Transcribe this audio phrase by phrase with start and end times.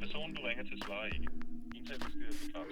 [0.00, 1.28] Personen, du ringer til, svarer ikke.
[1.76, 2.64] Indtal besked til klar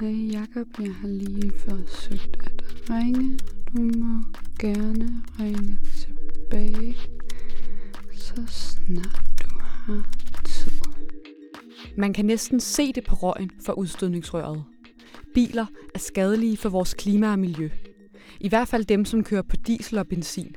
[0.00, 3.38] Hej Jakob, jeg har lige forsøgt at ringe.
[3.74, 4.22] Du må
[4.58, 6.96] gerne ringe tilbage,
[8.12, 10.19] så snart du har.
[12.00, 14.64] Man kan næsten se det på røgen fra udstødningsrøret.
[15.34, 17.70] Biler er skadelige for vores klima og miljø.
[18.40, 20.56] I hvert fald dem, som kører på diesel og benzin.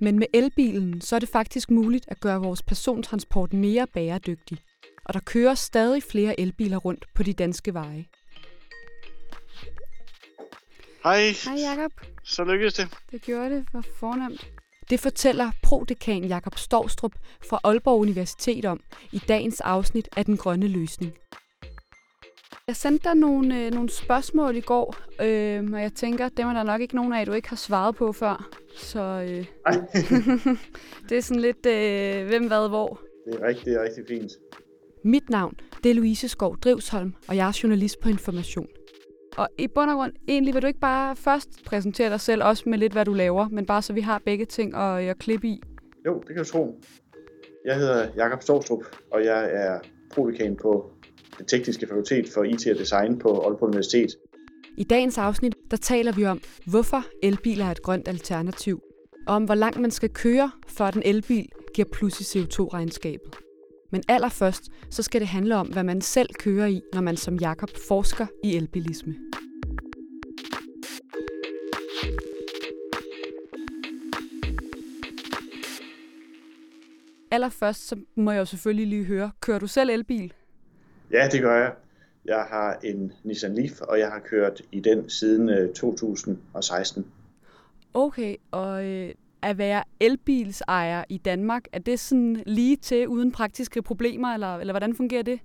[0.00, 4.58] Men med elbilen, så er det faktisk muligt at gøre vores persontransport mere bæredygtig.
[5.04, 8.04] Og der kører stadig flere elbiler rundt på de danske veje.
[11.04, 11.92] Hej, Hej Jakob,
[12.24, 12.88] så lykkedes det.
[13.10, 13.66] det gjorde det.
[13.70, 14.57] Hvor fornemt.
[14.90, 17.12] Det fortæller prodekan Jakob Storstrup
[17.48, 18.80] fra Aalborg Universitet om
[19.12, 21.12] i dagens afsnit af Den Grønne Løsning.
[22.66, 26.52] Jeg sendte dig nogle, øh, nogle spørgsmål i går, øh, og jeg tænker, dem er
[26.52, 28.48] der nok ikke nogen af, du ikke har svaret på før.
[28.76, 29.28] Så øh,
[31.08, 33.00] det er sådan lidt, øh, hvem, hvad, hvor.
[33.26, 34.32] Det er rigtig, rigtig fint.
[35.04, 38.66] Mit navn det er Louise Skov Drivsholm, og jeg er journalist på Information.
[39.38, 42.62] Og i bund og grund, egentlig vil du ikke bare først præsentere dig selv, også
[42.66, 45.48] med lidt, hvad du laver, men bare så vi har begge ting at, at klippe
[45.48, 45.62] i.
[46.06, 46.80] Jo, det kan du tro.
[47.64, 49.78] Jeg hedder Jakob Storstrup, og jeg er
[50.14, 50.90] prodekan på
[51.38, 54.10] det tekniske fakultet for IT og Design på Aalborg Universitet.
[54.78, 58.82] I dagens afsnit der taler vi om, hvorfor elbiler er et grønt alternativ,
[59.26, 63.38] og om hvor langt man skal køre, for at en elbil giver plus i CO2-regnskabet.
[63.92, 67.36] Men allerførst så skal det handle om, hvad man selv kører i, når man som
[67.36, 69.27] Jakob forsker i elbilisme.
[77.30, 80.32] Allerførst, så må jeg jo selvfølgelig lige høre, kører du selv elbil?
[81.12, 81.72] Ja, det gør jeg.
[82.24, 87.06] Jeg har en Nissan Leaf, og jeg har kørt i den siden øh, 2016.
[87.94, 93.82] Okay, og øh, at være elbilsejer i Danmark, er det sådan lige til uden praktiske
[93.82, 95.40] problemer, eller, eller hvordan fungerer det?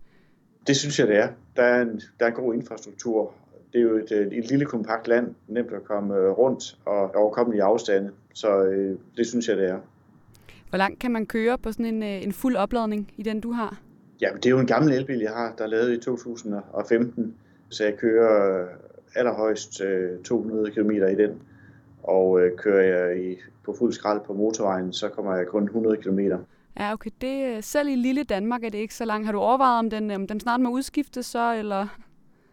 [0.68, 1.28] Det synes jeg, det er.
[1.56, 3.34] Der er en, der er en god infrastruktur.
[3.74, 7.16] Det er jo et, øh, et lille kompakt land, nemt at komme øh, rundt og
[7.16, 8.12] overkommelige afstande.
[8.34, 9.80] Så øh, det synes jeg, det er.
[10.74, 13.52] Hvor langt kan man køre på sådan en, øh, en fuld opladning i den, du
[13.52, 13.82] har?
[14.22, 17.36] Ja, det er jo en gammel elbil, jeg har, der er lavet i 2015.
[17.70, 18.68] Så jeg kører øh,
[19.16, 21.42] allerhøjst øh, 200 km i den.
[22.04, 23.36] Og øh, kører jeg i,
[23.66, 26.20] på fuld skrald på motorvejen, så kommer jeg kun 100 km.
[26.80, 27.12] Ja, okay.
[27.22, 29.26] Det, øh, selv i lille Danmark er det ikke så langt.
[29.26, 31.88] Har du overvejet, om den, om den snart må udskiftes så, eller?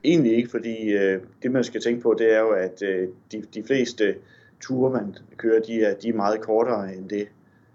[0.04, 3.42] Egentlig ikke, fordi øh, det man skal tænke på, det er jo, at øh, de,
[3.54, 4.14] de fleste
[4.60, 7.28] ture, man kører, de er, de er meget kortere end det.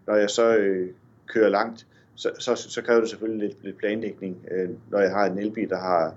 [0.08, 0.90] Når jeg så øh,
[1.28, 5.26] kører langt, så, så, så kræver det selvfølgelig lidt, lidt planlægning, øh, når jeg har
[5.26, 6.16] en elbil, der har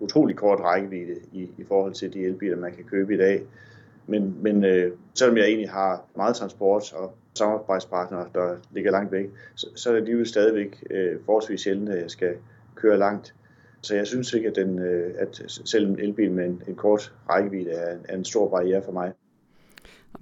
[0.00, 3.42] utrolig kort rækkevidde i, i forhold til de elbiler, man kan købe i dag.
[4.06, 9.30] Men, men øh, selvom jeg egentlig har meget transport og samarbejdspartnere, der ligger langt væk,
[9.54, 12.34] så, så er det alligevel stadigvæk øh, forholdsvis sjældent, at jeg skal
[12.74, 13.34] køre langt.
[13.82, 17.14] Så jeg synes ikke, at, den, øh, at selv en elbil med en, en kort
[17.28, 19.12] rækkevidde er er en stor barriere for mig.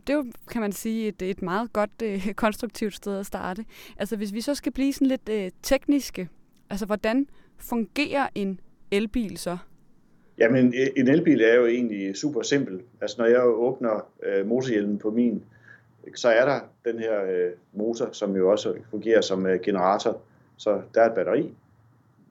[0.07, 3.65] Det er jo, kan man sige, et, et meget godt øh, konstruktivt sted at starte.
[3.99, 6.29] Altså hvis vi så skal blive sådan lidt øh, tekniske,
[6.71, 7.27] altså hvordan
[7.59, 8.61] fungerer en
[8.91, 9.57] elbil så?
[10.39, 12.81] Jamen, en elbil er jo egentlig super simpel.
[13.01, 15.43] Altså, når jeg åbner øh, motorhjelmen på min,
[16.15, 20.21] så er der den her øh, motor, som jo også fungerer som øh, generator.
[20.57, 21.55] Så der er et batteri.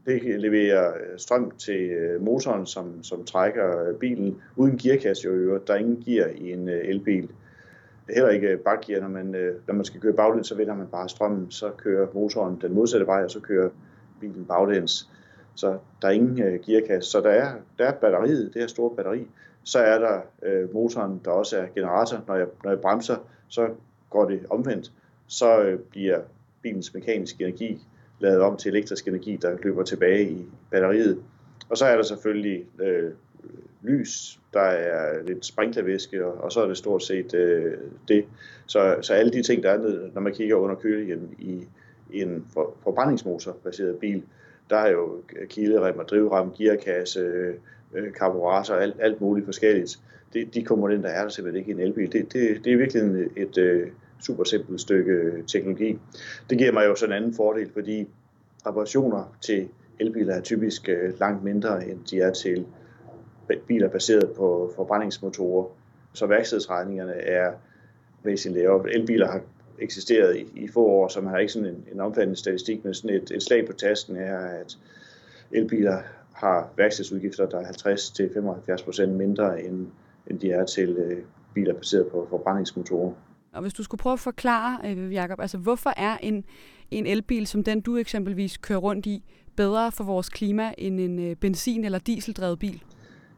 [0.05, 5.33] Det leverer øh, strøm til øh, motoren, som, som trækker øh, bilen uden gearkasse jo
[5.33, 5.67] i øvrigt.
[5.67, 7.29] Der er ingen gear i en elbil
[8.07, 10.55] det er Heller ikke øh, bakgear, når man, øh, når man skal køre baglæns, så
[10.55, 13.69] vender man bare strømmen, så kører motoren den modsatte vej, og så kører
[14.19, 15.09] bilen baglæns.
[15.55, 17.11] Så der er ingen øh, gearkasse.
[17.11, 19.27] Så der er, der er batteriet, det her store batteri.
[19.63, 22.23] Så er der øh, motoren, der også er generator.
[22.27, 23.17] Når jeg, når jeg bremser,
[23.47, 23.69] så
[24.09, 24.91] går det omvendt.
[25.27, 26.19] Så øh, bliver
[26.61, 27.87] bilens mekaniske energi
[28.19, 31.23] lavet om til elektrisk energi, der løber tilbage i batteriet.
[31.69, 33.11] Og så er der selvfølgelig øh,
[33.85, 37.73] lys, der er lidt sprinklervæske, og, og så er det stort set øh,
[38.07, 38.25] det.
[38.65, 41.67] Så, så alle de ting, der er nede, når man kigger under kølingen i,
[42.13, 44.23] en for, forbrændingsmotorbaseret bil,
[44.69, 49.99] der er jo kilderem og drivrem, gearkasse, øh, karburator, alt, alt muligt forskelligt.
[50.33, 52.11] Det, de komponenter er der simpelthen ikke i en elbil.
[52.11, 53.87] Det, det, det er virkelig et øh,
[54.25, 55.99] super simpelt stykke teknologi.
[56.49, 58.07] Det giver mig jo sådan en anden fordel, fordi
[58.65, 59.67] reparationer til
[59.99, 62.65] elbiler er typisk øh, langt mindre, end de er til
[63.67, 65.65] biler baseret på forbrændingsmotorer.
[66.13, 67.51] Så værkstedsregningerne er
[68.23, 68.93] væsentligt lavere.
[68.93, 69.41] Elbiler har
[69.79, 72.93] eksisteret i, i få år, så man har ikke sådan en, en omfattende statistik, men
[72.93, 74.77] sådan et, et slag på tasten er, at
[75.51, 76.01] elbiler
[76.33, 79.87] har værkstedsudgifter, der er 50-75% mindre, end,
[80.27, 83.13] end de er til øh, biler baseret på forbrændingsmotorer.
[83.53, 86.45] Og hvis du skulle prøve at forklare, øh, Jacob, altså hvorfor er en,
[86.91, 89.23] en elbil, som den du eksempelvis kører rundt i,
[89.55, 92.83] bedre for vores klima end en øh, benzin- eller dieseldrevet bil?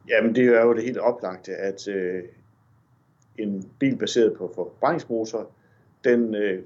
[0.10, 2.24] Jamen det er jo det helt oplagte, at øh,
[3.38, 5.52] en bil baseret på forbrændingsmotor,
[6.04, 6.64] den øh,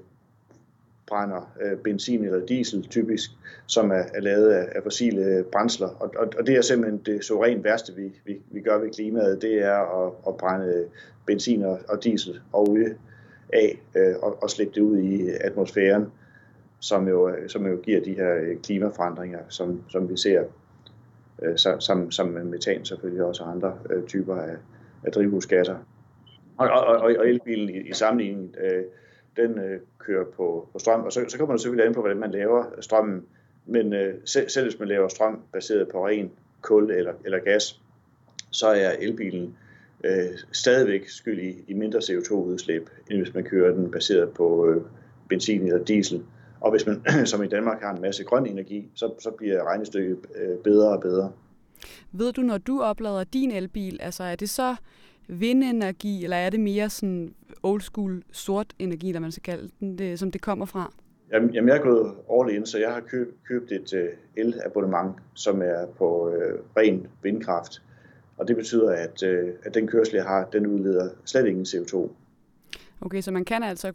[1.06, 3.30] brænder øh, benzin eller diesel typisk,
[3.66, 5.88] som er, er lavet af, af fossile brændsler.
[5.88, 9.42] Og, og, og det er simpelthen det så værste, vi, vi, vi gør ved klimaet,
[9.42, 10.86] det er at, at brænde
[11.26, 12.96] benzin og, og diesel og olie
[13.52, 16.06] af øh, og, og slippe det ud i atmosfæren,
[16.80, 20.44] som jo, som jo giver de her klimaforandringer, som, som vi ser
[21.44, 24.56] øh, som, som med metan selvfølgelig også og andre øh, typer af,
[25.04, 25.76] af drivhusgasser.
[26.56, 28.84] Og, og, og, og elbilen i, i sammenligning, øh,
[29.36, 32.18] den øh, kører på, på strøm, og så, så kommer man selvfølgelig an på, hvordan
[32.18, 33.26] man laver strømmen.
[33.66, 36.30] Men øh, selv, selv hvis man laver strøm baseret på ren
[36.60, 37.80] kul eller, eller gas,
[38.50, 39.56] så er elbilen
[40.04, 44.82] øh, stadigvæk skyld i, i mindre CO2-udslip, end hvis man kører den baseret på øh,
[45.28, 46.22] benzin eller diesel.
[46.62, 50.18] Og hvis man, som i Danmark, har en masse grøn energi, så, så bliver regnestykket
[50.34, 51.32] øh, bedre og bedre.
[52.12, 54.76] Ved du, når du oplader din elbil, altså er det så
[55.28, 59.98] vindenergi, eller er det mere sådan old school sort energi, der man skal kalde den,
[59.98, 60.92] det, som det kommer fra?
[61.32, 65.62] Jamen, jeg er gået all in, så jeg har køb, købt et uh, elabonnement, som
[65.62, 66.34] er på uh,
[66.76, 67.82] ren vindkraft.
[68.36, 72.10] Og det betyder, at, uh, at den kørsel, jeg har, den udleder slet ingen CO2.
[73.00, 73.92] Okay, så man kan altså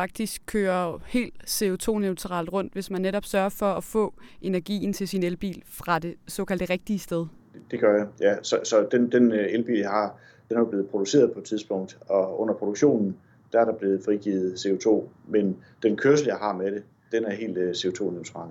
[0.00, 5.22] faktisk kører helt CO2-neutralt rundt, hvis man netop sørger for at få energien til sin
[5.22, 7.26] elbil fra det såkaldte rigtige sted.
[7.70, 8.34] Det gør jeg, ja.
[8.42, 10.18] Så, så den, den øh, elbil, jeg har,
[10.48, 13.16] den er blevet produceret på et tidspunkt, og under produktionen,
[13.52, 17.32] der er der blevet frigivet CO2, men den kørsel, jeg har med det, den er
[17.32, 18.48] helt øh, CO2-neutral.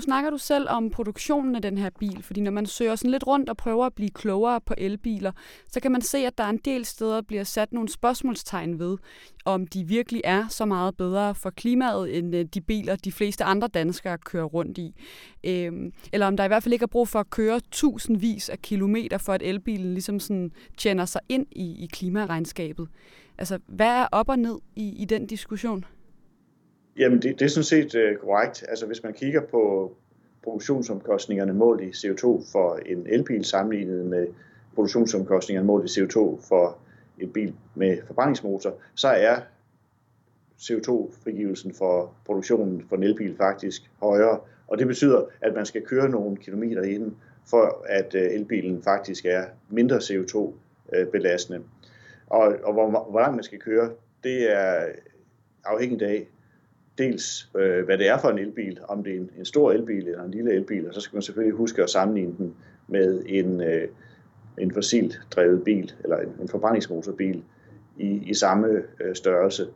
[0.00, 3.10] Nu snakker du selv om produktionen af den her bil, fordi når man søger sådan
[3.10, 5.32] lidt rundt og prøver at blive klogere på elbiler,
[5.68, 8.98] så kan man se, at der er en del steder bliver sat nogle spørgsmålstegn ved,
[9.44, 13.44] om de virkelig er så meget bedre for klimaet, end øh, de biler, de fleste
[13.44, 14.94] andre danskere kører rundt i.
[15.44, 18.58] Øhm, eller om der i hvert fald ikke er brug for at køre tusindvis af
[18.62, 22.88] kilometer, for at elbilen ligesom sådan tjener sig ind i, i klimaregnskabet.
[23.38, 25.84] Altså, hvad er op og ned i, i den diskussion?
[27.00, 28.64] Jamen, det, det er sådan set øh, korrekt.
[28.68, 29.92] Altså, hvis man kigger på
[30.42, 34.26] produktionsomkostningerne målt i CO2 for en elbil sammenlignet med
[34.74, 36.18] produktionsomkostningerne målt i CO2
[36.48, 36.78] for
[37.18, 39.36] en bil med forbrændingsmotor, så er
[40.58, 44.40] CO2-frigivelsen for produktionen for en elbil faktisk højere.
[44.68, 47.16] Og det betyder, at man skal køre nogle kilometer inden,
[47.50, 51.58] for at øh, elbilen faktisk er mindre CO2-belastende.
[51.58, 51.64] Øh,
[52.26, 53.90] og, og hvor, hvor langt man skal køre,
[54.24, 54.86] det er
[55.64, 56.28] afhængigt af,
[57.00, 60.08] dels øh, hvad det er for en elbil, om det er en, en stor elbil
[60.08, 62.54] eller en lille elbil, og så skal man selvfølgelig huske at sammenligne den
[62.88, 63.88] med en, øh,
[64.58, 67.42] en fossilt drevet bil, eller en, en forbrændingsmotorbil
[67.96, 69.66] i, i samme øh, størrelse.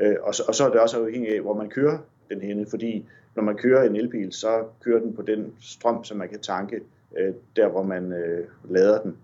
[0.00, 1.98] Øh, og, så, og så er det også afhængigt af, hvor man kører
[2.30, 6.16] den henne, fordi når man kører en elbil, så kører den på den strøm, som
[6.16, 6.80] man kan tanke
[7.18, 9.16] øh, der, hvor man øh, lader den.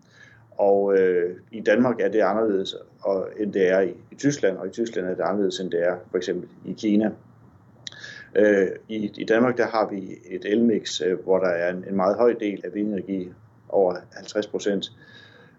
[0.51, 4.67] Og øh, i Danmark er det anderledes, og, end det er i, i Tyskland, og
[4.67, 7.11] i Tyskland er det anderledes, end det er for eksempel i Kina.
[8.34, 11.96] Øh, i, I Danmark der har vi et elmix, øh, hvor der er en, en
[11.96, 13.32] meget høj del af vindenergi,
[13.68, 14.92] over 50 procent.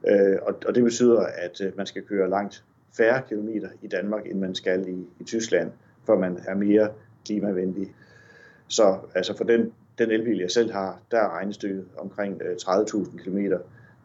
[0.07, 2.63] Øh, og, og det betyder, at øh, man skal køre langt
[2.97, 5.71] færre kilometer i Danmark, end man skal i, i Tyskland,
[6.05, 6.89] for man er mere
[7.25, 7.93] klimavenlig.
[8.67, 13.23] Så altså for den, den elbil, jeg selv har, der er regnestykket omkring øh, 30.000
[13.23, 13.37] km.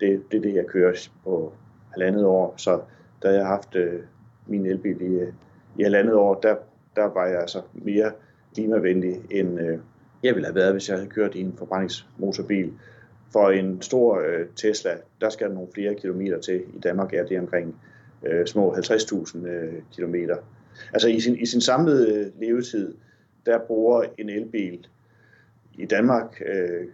[0.00, 1.52] Det, det er det, jeg kører på
[1.92, 2.54] halvandet år.
[2.56, 2.80] Så
[3.22, 4.00] da jeg har haft øh,
[4.46, 5.32] min elbil i, øh,
[5.78, 6.56] i halvandet år, der,
[6.96, 8.12] der var jeg altså mere
[8.56, 9.78] klimavenlig, end øh,
[10.22, 12.72] jeg ville have været, hvis jeg havde kørt i en forbrændingsmotorbil.
[13.32, 16.62] For en stor øh, Tesla, der skal der nogle flere kilometer til.
[16.76, 17.80] I Danmark er det omkring
[18.26, 20.36] øh, små 50.000 øh, kilometer.
[20.92, 22.94] Altså i sin, i sin samlede øh, levetid,
[23.46, 24.86] der bruger en elbil
[25.74, 26.86] i Danmark øh,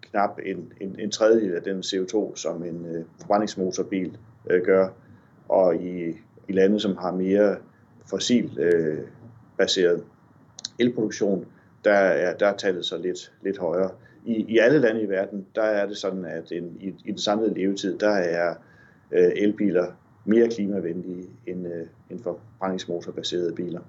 [0.00, 4.18] knap en, en, en tredjedel af den CO2, som en øh, forbrændingsmotorbil
[4.50, 4.88] øh, gør.
[5.48, 6.08] Og i,
[6.48, 7.56] i lande, som har mere
[8.10, 8.98] fossil øh,
[9.58, 10.04] baseret
[10.78, 11.46] elproduktion,
[11.84, 13.90] der er, der er tallet så lidt, lidt højere.
[14.24, 17.18] I, I alle lande i verden, der er det sådan, at en, i, i den
[17.18, 18.54] samlede levetid, der er
[19.12, 19.86] øh, elbiler
[20.24, 23.80] mere klimavenlige end, øh, end forbrændingsmotorbaserede biler.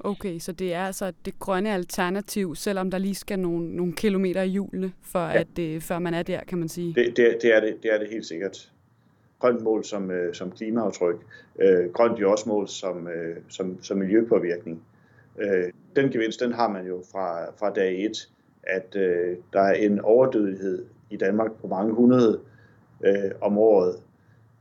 [0.00, 4.42] Okay, så det er altså det grønne alternativ, selvom der lige skal nogle, nogle kilometer
[4.42, 5.40] i hjulene, for ja.
[5.40, 6.94] at, øh, før man er der, kan man sige?
[6.94, 8.72] Det, det, det, er det, det er det helt sikkert.
[9.38, 11.16] grønt mål som, øh, som klimaaftryk,
[11.60, 14.82] øh, grønt jo også mål som, øh, som, som miljøpåvirkning.
[15.38, 18.28] Øh, den gevinst, den har man jo fra, fra dag et,
[18.62, 22.40] at øh, der er en overdødelighed i Danmark på mange hundrede
[23.04, 23.96] øh, om året,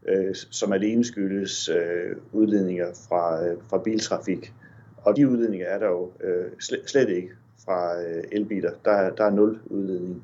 [0.07, 4.53] øh, som alene skyldes øh, udledninger fra, øh, fra biltrafik.
[4.97, 7.29] Og de udledninger er der jo øh, slet, slet ikke
[7.65, 8.71] fra øh, elbiler.
[8.85, 10.23] Der, der er nul udledning.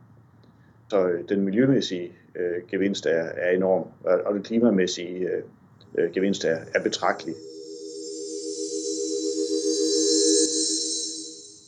[0.89, 3.87] Så øh, den miljømæssige øh, gevinst er, er enorm,
[4.25, 5.43] og den klimamæssige øh,
[5.97, 7.35] øh, gevinst er, er betragtelig.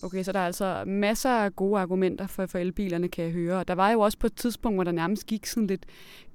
[0.03, 3.57] Okay, så der er altså masser af gode argumenter for, for elbilerne, kan jeg høre.
[3.59, 5.85] Og der var jo også på et tidspunkt, hvor der nærmest gik sådan lidt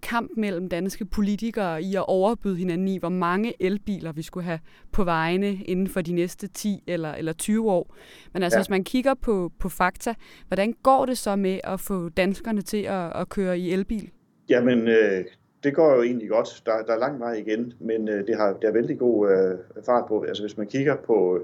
[0.03, 4.59] kamp mellem danske politikere i at overbyde hinanden i, hvor mange elbiler vi skulle have
[4.93, 7.95] på vejene inden for de næste 10 eller, eller 20 år.
[8.33, 8.63] Men altså, ja.
[8.63, 10.15] hvis man kigger på, på fakta,
[10.49, 14.11] hvordan går det så med at få danskerne til at, at køre i elbil?
[14.49, 15.25] Jamen, øh,
[15.65, 16.63] det går jo egentlig godt.
[16.67, 19.85] Der, der er lang vej igen, men øh, det har det har vældig god øh,
[19.87, 20.23] fart på.
[20.23, 21.43] Altså, hvis man kigger på øh,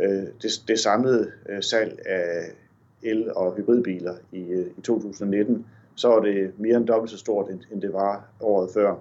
[0.00, 2.52] Øh, det, det samlede øh, salg af
[3.02, 7.50] el- og hybridbiler i, øh, i 2019, så var det mere end dobbelt så stort,
[7.70, 8.94] end, det var året før.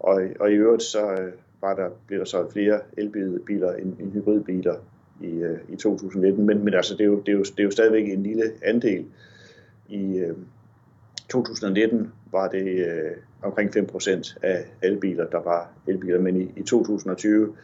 [0.00, 4.74] Og, og i øvrigt så var der, blev der solgt flere elbiler end, end hybridbiler
[5.20, 6.46] i, i 2019.
[6.46, 8.52] Men, men altså, det er, jo, det, er jo, det er jo stadigvæk en lille
[8.62, 9.04] andel.
[9.88, 10.36] I øh,
[11.28, 13.10] 2019 var det øh,
[13.42, 17.54] omkring 5% af elbiler, der var elbiler, men i, i 2020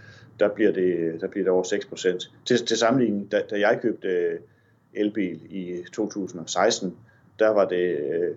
[0.41, 2.33] der bliver det, der bliver det over 6 procent.
[2.45, 4.39] Til, til sammenligning, da, da jeg købte øh,
[4.95, 6.97] elbil i 2016,
[7.39, 8.37] der var det øh,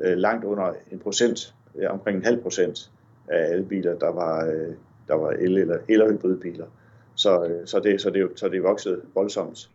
[0.00, 2.90] øh, langt under en procent, ja, omkring en halv procent
[3.28, 4.74] af elbiler, der var, øh,
[5.08, 6.66] der var el- eller, eller hybridbiler.
[7.14, 9.70] Så, øh, så, det, så, det, så det er vokset voldsomt.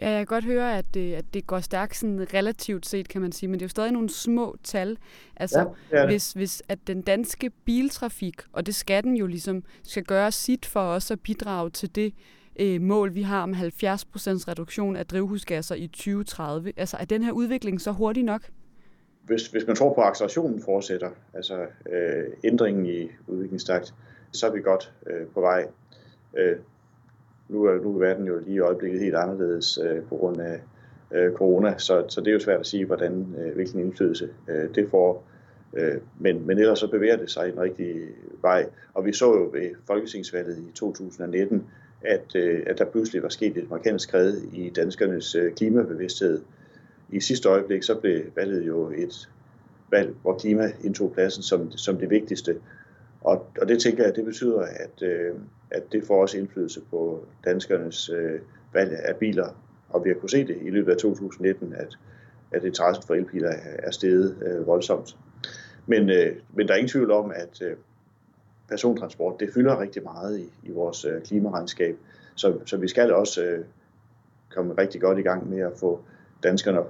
[0.00, 3.20] Ja, jeg kan godt høre, at det, at det går stærkt sådan relativt set, kan
[3.20, 4.98] man sige, men det er jo stadig nogle små tal.
[5.36, 6.08] Altså, ja, det det.
[6.08, 10.66] Hvis, hvis at den danske biltrafik, og det skal den jo ligesom, skal gøre sit
[10.66, 12.14] for os at bidrage til det
[12.60, 16.72] øh, mål, vi har om 70% reduktion af drivhusgasser i 2030.
[16.76, 18.42] Altså, er den her udvikling så hurtig nok?
[19.22, 23.94] Hvis, hvis man tror på, at accelerationen fortsætter, altså øh, ændringen i udviklingstakt,
[24.32, 25.66] så er vi godt øh, på vej.
[26.36, 26.56] Øh,
[27.52, 30.60] nu er, nu er verden jo lige i øjeblikket helt anderledes øh, på grund af
[31.14, 34.74] øh, corona, så, så det er jo svært at sige, hvordan, øh, hvilken indflydelse øh,
[34.74, 35.24] det får.
[35.74, 38.00] Øh, men, men ellers så bevæger det sig i den rigtige
[38.42, 38.66] vej.
[38.94, 41.66] Og vi så jo ved Folketingsvalget i 2019,
[42.02, 46.40] at, øh, at der pludselig var sket et markant skred i danskernes øh, klimabevidsthed.
[47.10, 49.28] I sidste øjeblik så blev valget jo et
[49.90, 52.56] valg, hvor klima indtog pladsen som, som det vigtigste.
[53.24, 55.34] Og, og det tænker jeg, det betyder, at, øh,
[55.70, 58.40] at det får også indflydelse på danskernes øh,
[58.72, 59.48] valg af biler.
[59.88, 61.98] Og vi har kunnet se det i løbet af 2019, at,
[62.52, 65.16] at interessen for elbiler er steget øh, voldsomt.
[65.86, 67.76] Men, øh, men der er ingen tvivl om, at øh,
[68.68, 71.96] persontransport det fylder rigtig meget i, i vores øh, klimaregnskab.
[72.34, 73.64] Så, så vi skal også øh,
[74.54, 76.00] komme rigtig godt i gang med at få
[76.42, 76.80] danskerne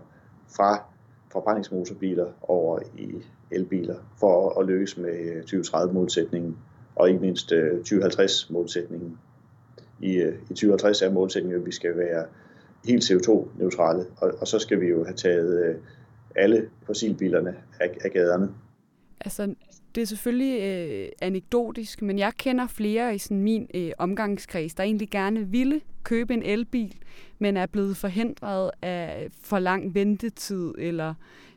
[0.56, 0.84] fra
[1.32, 3.14] forbrændingsmotorbiler over i
[3.50, 6.56] elbiler for at lykkes med øh, 2030-målsætningen
[6.96, 9.18] og ikke mindst øh, 2050-målsætningen.
[10.00, 12.26] I, øh, I 2050 er målsætningen, at vi skal være
[12.84, 15.80] helt CO2-neutrale, og, og så skal vi jo have taget
[16.36, 18.48] alle fossilbilerne af, af gaderne.
[19.20, 19.54] Altså,
[19.94, 24.82] det er selvfølgelig øh, anekdotisk, men jeg kender flere i sådan min øh, omgangskreds, der
[24.82, 26.94] egentlig gerne ville købe en elbil,
[27.38, 31.14] men er blevet forhindret af for lang ventetid eller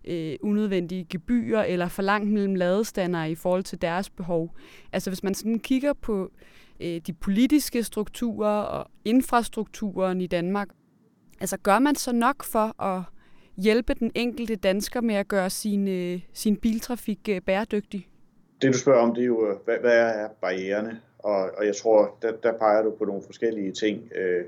[0.08, 4.56] øh, unødvendige gebyrer eller for langt mellem ladestander i forhold til deres behov.
[4.92, 6.32] Altså hvis man sådan kigger på
[6.80, 10.70] øh, de politiske strukturer og infrastrukturen i Danmark,
[11.40, 13.04] altså gør man så nok for at
[13.58, 18.08] hjælpe den enkelte dansker med at gøre sin, øh, sin biltrafik øh, bæredygtig?
[18.66, 21.02] Det du spørger om, det er jo, øh, hvad, hvad er barriererne?
[21.20, 24.12] Og, og jeg tror, der, der peger du på nogle forskellige ting.
[24.16, 24.44] Øh,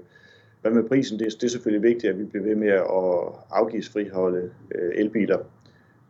[0.62, 1.20] hvad med prisen?
[1.20, 2.84] Det, det er selvfølgelig vigtigt, at vi bliver ved med at
[3.52, 5.38] afgiftsfriholde øh, elbiler.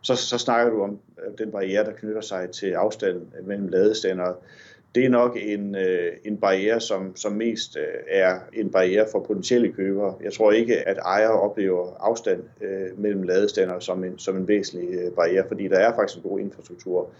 [0.02, 4.34] Så, så snakker du om øh, den barriere, der knytter sig til afstanden mellem ladestandere.
[4.94, 9.20] Det er nok en, øh, en barriere, som, som mest øh, er en barriere for
[9.20, 10.14] potentielle købere.
[10.22, 14.88] Jeg tror ikke, at ejere oplever afstand øh, mellem ladestander som en, som en væsentlig
[14.94, 17.10] øh, barriere, fordi der er faktisk en god infrastruktur.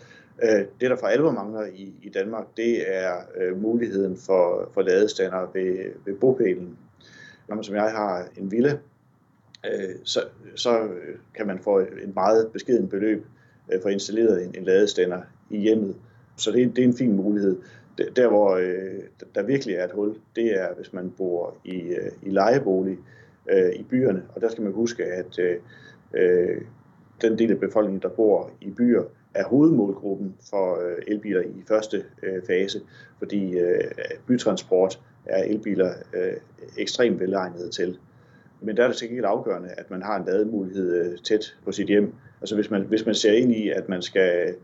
[0.42, 4.82] Øh, det, der for alvor mangler i, i Danmark, det er øh, muligheden for, for
[4.82, 6.78] ladestander ved, ved bopælen
[7.48, 8.78] når man som jeg har en villa,
[9.66, 10.20] øh, så,
[10.54, 10.88] så
[11.34, 13.26] kan man få en meget beskeden beløb
[13.72, 15.96] øh, for installeret en, en ladestander i hjemmet.
[16.36, 17.56] Så det, det er en fin mulighed.
[18.16, 19.02] Der, hvor øh,
[19.34, 22.98] der virkelig er et hul, det er, hvis man bor i, øh, i lejebolig
[23.50, 24.22] øh, i byerne.
[24.34, 25.56] Og der skal man huske, at øh,
[26.14, 26.60] øh
[27.22, 29.02] den del af befolkningen, der bor i byer,
[29.34, 32.80] er hovedmålgruppen for øh, elbiler i første øh, fase,
[33.18, 33.84] fordi øh,
[34.26, 35.92] bytransport er elbiler
[36.78, 37.98] ekstremt velegnede til.
[38.60, 41.86] Men der er det til gengæld afgørende, at man har en lademulighed tæt på sit
[41.86, 42.14] hjem.
[42.40, 44.54] Altså hvis man, hvis man ser ind i, at man skal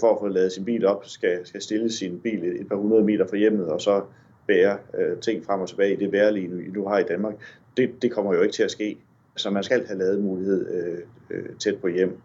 [0.00, 3.04] for at få lavet sin bil op, skal, skal stille sin bil et, par hundrede
[3.04, 4.02] meter fra hjemmet, og så
[4.46, 7.34] bære øh, ting frem og tilbage i det værlige, nu, nu har i Danmark,
[7.76, 8.98] det, det kommer jo ikke til at ske.
[9.36, 10.98] Så man skal have lavet mulighed øh,
[11.30, 12.16] øh, tæt på hjem.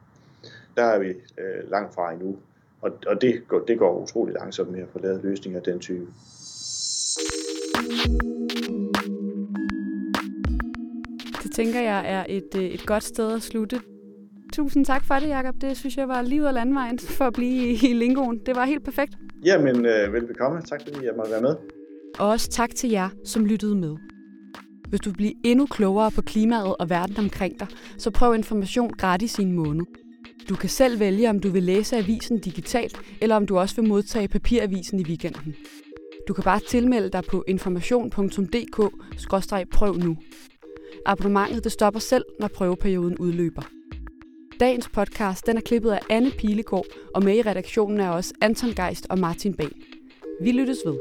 [0.75, 2.37] Der er vi øh, langt fra endnu,
[2.81, 5.79] og, og det, går, det går utrolig langsomt med at få lavet løsninger af den
[5.79, 6.07] type.
[11.43, 13.81] Det tænker jeg er et, øh, et godt sted at slutte.
[14.53, 15.55] Tusind tak for det, Jacob.
[15.61, 18.39] Det synes jeg var lige ud af landvejen for at blive i, i lingoen.
[18.45, 19.13] Det var helt perfekt.
[19.45, 20.61] Jamen, øh, velbekomme.
[20.61, 21.55] Tak fordi jeg måtte være med.
[22.19, 23.95] Og også tak til jer, som lyttede med.
[24.89, 27.67] Hvis du vil blive endnu klogere på klimaet og verden omkring dig,
[27.97, 29.85] så prøv information gratis i en måned.
[30.49, 33.89] Du kan selv vælge, om du vil læse avisen digitalt, eller om du også vil
[33.89, 35.55] modtage papiravisen i weekenden.
[36.27, 40.17] Du kan bare tilmelde dig på information.dk-prøv nu.
[41.05, 43.61] Abonnementet det stopper selv, når prøveperioden udløber.
[44.59, 46.85] Dagens podcast den er klippet af Anne Pilegaard,
[47.15, 49.71] og med i redaktionen er også Anton Geist og Martin Bag.
[50.41, 50.95] Vi lyttes ved.